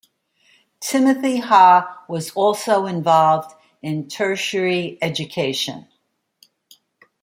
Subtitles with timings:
[0.79, 3.53] Timothy Ha was also involved
[3.83, 5.85] in tertiary education.